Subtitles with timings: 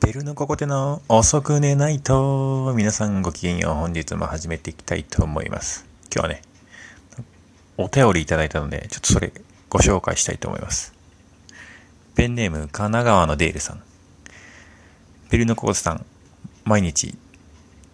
[0.00, 3.74] ベルのここでの遅く寝ないと、皆さんごきげんよう。
[3.74, 5.86] 本日も始めていきたいと思います。
[6.14, 6.42] 今日はね、
[7.78, 9.32] お便りいただいたので、ちょっとそれ
[9.70, 10.92] ご紹介したいと思います。
[12.16, 13.82] ペンネーム、神奈川のデールさん。
[15.30, 16.04] ベルのここさん、
[16.64, 17.16] 毎日、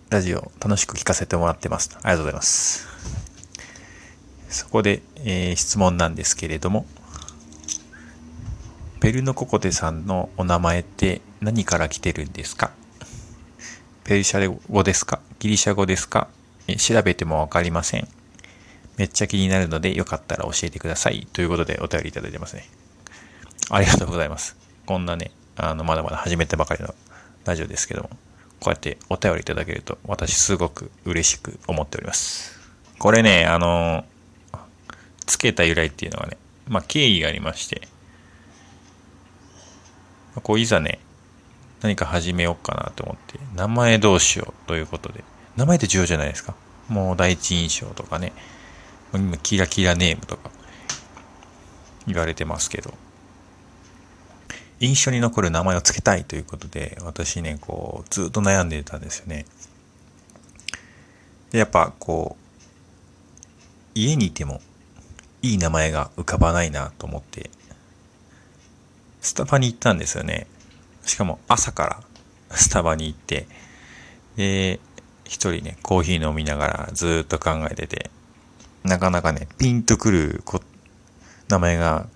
[0.08, 1.90] ラジオ楽しく聞かせてもらってます。
[1.94, 2.88] ありがとうございます。
[4.48, 6.86] そこで、えー質問なんですけれども、
[9.00, 12.70] ペルノココテさんのお名前って何から来てるんですか？
[14.04, 15.20] ペルシャ語ですか？
[15.38, 16.28] ギリシャ語ですか？
[16.78, 18.06] 調べてもわかりません。
[18.98, 21.26] めっちゃ気になるのでよかったら教えてください。
[21.32, 22.68] ということでお便りいただいてますね。
[23.70, 24.54] ありがとうございます。
[24.84, 26.94] こんなね、あの、まだまだ始めたばかりの
[27.46, 28.10] ラジオですけども、
[28.60, 32.60] こうやってお便りいただけると私すごく嬉しく思っております。
[32.98, 34.04] これね、あの、
[35.24, 36.36] つけた由来っていうのはね、
[36.68, 37.88] まあ経緯がありまして、
[40.40, 40.98] こういざね、
[41.82, 45.24] 何か始めようかなと思って、名前どうしようということで、
[45.56, 46.54] 名前って重要じゃないですか。
[46.88, 48.32] もう第一印象とかね、
[49.12, 50.50] 今キラキラネームとか
[52.06, 52.92] 言われてますけど、
[54.80, 59.44] 印象に残る名前をつけたいということで、私ね、こう、ずっと悩んでたんですよね。
[61.50, 62.60] で、やっぱこう、
[63.94, 64.62] 家にいても
[65.42, 67.50] いい名前が浮かばないなと思って、
[69.20, 70.46] スタバに行ったんですよね。
[71.04, 71.86] しかも朝か
[72.50, 73.46] らスタバに行って、
[74.36, 74.80] で、
[75.24, 78.10] 一人ね、コーヒー飲みながらずっと考えてて、
[78.84, 80.60] なかなかね、ピンとくるこ
[81.48, 82.06] 名前が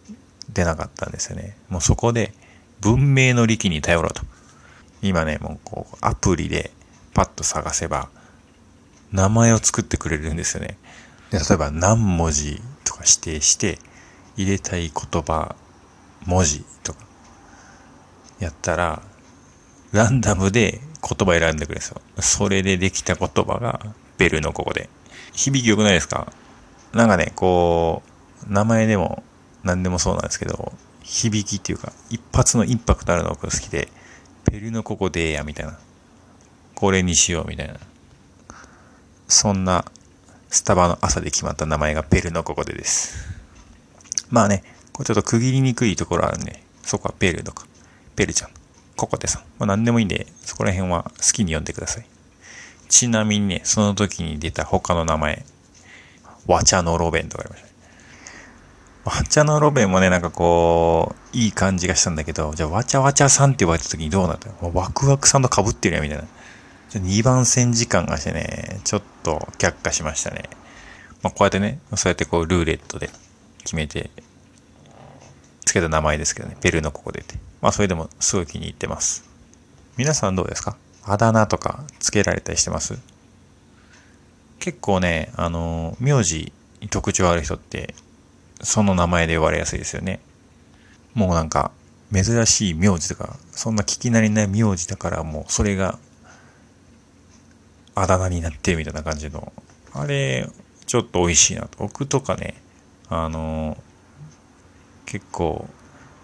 [0.53, 1.57] 出なかったんですよね。
[1.69, 2.33] もうそこで
[2.81, 4.23] 文明の利器に頼ろうと。
[5.03, 6.71] 今ね、もうこうアプリで
[7.13, 8.09] パッと探せば
[9.13, 10.79] 名前を作ってくれるんですよね。
[11.31, 13.79] で例えば何文字とか指定して
[14.37, 15.57] 入れたい言葉
[16.27, 17.01] 文字とか
[18.41, 19.03] やったら
[19.93, 22.01] ランダムで言葉選んでくれるんですよ。
[22.21, 23.81] それでできた言葉が
[24.19, 24.89] ベルのここで。
[25.33, 26.33] 響き良くないですか？
[26.93, 28.03] なんかね、こ
[28.49, 29.25] う、名前でも
[29.65, 33.89] 何でもそうなんですけど、響きっていうか、一発のインパクトあるのが好きで、
[34.51, 35.79] ベルのここでや、みたいな。
[36.75, 37.75] これにしよう、みたいな。
[39.27, 39.85] そんな、
[40.49, 43.29] スタバの朝で決まった名前がベルのここでです。
[44.31, 44.63] まあね、
[44.95, 47.67] これちょっと区切りにくいところあるんで、そこはベルとか、
[48.17, 48.51] ベルちゃん、
[48.97, 49.43] ココテさん。
[49.59, 52.07] まあ何でもいいんで、そこら辺は好きに呼んでください。
[52.89, 55.45] ちなみにね、その時に出た他の名前、
[56.47, 57.75] わちゃのロベンとかありましたね。
[59.05, 64.73] わちゃのロベンもね、なんかこう、いい感じがしたんだけど、じゃあわちゃわちゃさんって言われた時にどうなったの？
[64.73, 66.25] ワクワクさんと被ってるやみたいな。
[66.93, 70.45] 2番線時間がしてね、ちょっと却下しましたね。
[71.23, 73.11] まあこうやってね、そうやってこうルーレットで
[73.65, 74.11] 決めて、
[75.75, 77.35] けた名前ですけどね、ペルーのここでって。
[77.61, 79.29] まあそれでもすごい気に入ってます。
[79.97, 80.77] 皆さんどうですか？
[81.05, 82.99] あだ名とかつけられたりしてます？
[84.59, 87.95] 結構ね、あの、名字に特徴ある人って、
[88.63, 90.21] その名前で呼ばれやすいですよね。
[91.13, 91.71] もうなんか、
[92.13, 95.99] 珍しい名字とか、そんな聞き慣れない名字だからもうそれが、
[97.95, 99.53] あだ名になってるみたいな感じの、
[99.93, 100.49] あれ、
[100.87, 101.77] ちょっと美味しいなと。
[101.79, 102.55] 僕とかね、
[103.11, 103.77] あの、
[105.15, 105.69] 結構、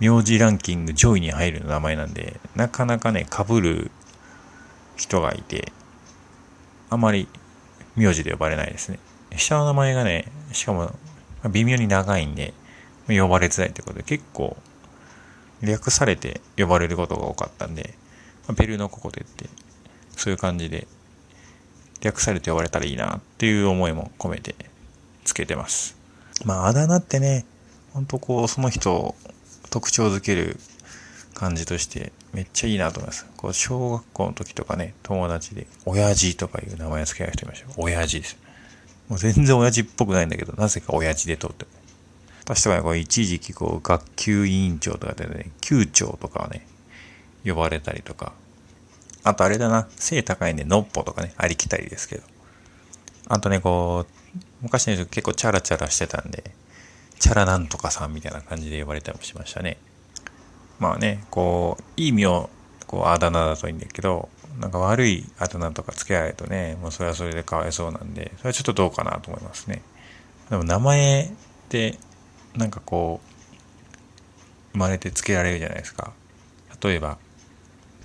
[0.01, 3.93] 名字ランキング上位に入る名前なんで、なかなかね、被る
[4.97, 5.71] 人がいて、
[6.89, 7.29] あまり
[7.95, 8.99] 名字で呼ばれないですね。
[9.37, 10.91] 下の名前がね、しかも
[11.53, 12.53] 微妙に長いんで、
[13.07, 14.57] 呼ばれづらいってことで結構
[15.63, 17.95] 略されて呼ばれることが多かったんで、
[18.49, 19.49] まあペルのここでって、
[20.17, 20.89] そういう感じで
[22.01, 24.57] 略されて呼ばれたらいいなっていう思いも込めて
[25.23, 25.97] つけてます。
[26.45, 27.45] まあ、あだ名ってね、
[27.93, 29.15] ほんとこう、その人を
[29.71, 30.59] 特徴づける
[31.35, 33.27] 感じとしてめっちゃいいなと思います。
[33.37, 37.69] こう、小学校の時とかね、友達で、親父とかいう名前を付けられる人いました。
[37.77, 38.37] 親父です。
[39.09, 41.67] もう全然親父っぽくないんだけど、なぜか親父で通って。
[42.45, 46.67] 私とかね、こう一時期こう、学級委員長とかでね、級長とかはね、
[47.45, 48.33] 呼ばれたりとか。
[49.23, 52.23] あとあれだな、背高いんで、のっぽとかね、ありきたりですけど。
[53.29, 56.51] あとね、こう、昔の人結構チャラチャラしてたんで、
[57.21, 59.77] チャラなんとかさんみたいな感じで呼ばれたりもしましたね。
[60.79, 62.51] まあね、こう、いい意味を、
[62.87, 69.83] こう、あだ名だといいんだけど、なんか悪いあだ名とかつけられるとね、もうそれはそれでかわいそうなんで、それはちょっとどうかなと思いますね。
[70.49, 71.31] でも名前っ
[71.69, 71.99] て、
[72.57, 76.13] なんかこう、生まれてつけられるじゃないですか。
[76.83, 77.19] 例えば、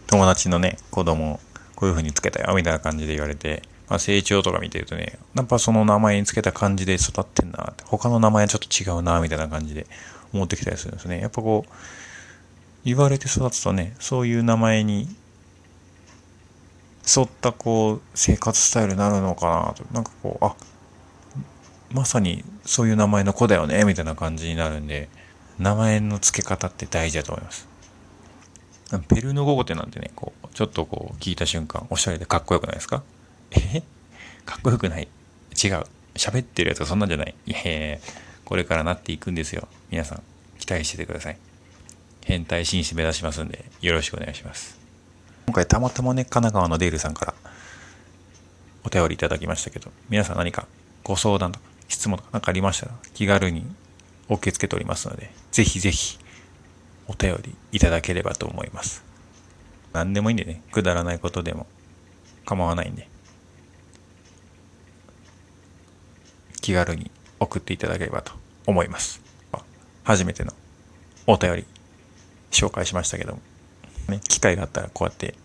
[0.08, 1.40] 友達のね、子供、
[1.76, 9.86] こういう風につけたよ、みたいな感じで言われて、まあ、成長とか見てるとね、やっぱその名前につけた感じで育ってんな、他の名前はちょっと違うな、みたいな感じで
[10.34, 11.20] 思ってきたりするんですね。
[11.20, 11.72] やっぱこう、
[12.84, 15.08] 言われて育つとね、そういう名前に
[17.08, 19.84] 沿ったこう生活スタイルになるのかなと。
[19.94, 20.56] なんかこうあ
[21.92, 25.08] まさにそういう名前の子だよねみたいな感じになるんで
[25.60, 27.68] 名前の付け方って大事だと思います。
[29.08, 33.04] ペルーの語語テなんてねこうちょっとこう聞いた瞬間おしゃれでかっこよくないですか？
[33.52, 33.82] え？
[34.46, 35.08] かっこよくない？
[35.52, 35.84] 違う。
[36.16, 37.36] 喋ってるやつはそんなんじゃない。
[37.46, 37.98] いやいや
[38.46, 39.68] これからなっていくんですよ。
[39.90, 40.24] 皆さん
[40.60, 41.38] 期待しててください。
[42.24, 44.80] 変態紳士目指しますんでよろしくお願いします。
[45.46, 47.34] 今回たまたまね神奈川のデールさんから
[48.84, 50.68] お便りいただきましたけど皆さん何か
[51.04, 53.66] ご相談とか質問とか何かありましたら気軽に
[54.28, 56.18] 受け付けておりますのでぜひぜひ
[57.08, 59.04] お便りいただければと思います。
[59.94, 61.68] 何でもいいんでねくだらないことでも
[62.46, 63.08] 構わないんで。
[66.66, 68.32] 気軽に送っていただければと
[68.66, 69.22] 思います
[70.04, 70.52] 初めての
[71.28, 71.66] お便り
[72.50, 73.40] 紹介しましたけども、
[74.10, 75.36] ね、機会があったらこうやって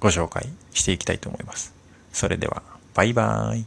[0.00, 1.72] ご紹介していきたいと思います。
[2.12, 2.64] それでは、
[2.94, 3.66] バイバーイ。